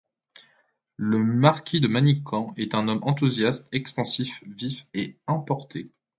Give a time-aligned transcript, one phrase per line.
[0.95, 5.91] Le marquis de Manicamp est un homme enthousiaste, expansif, vif et emporté.